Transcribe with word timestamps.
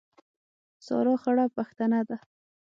سارا 0.85 1.13
خړه 1.21 1.45
پښتنه 1.57 1.99
ده. 2.09 2.17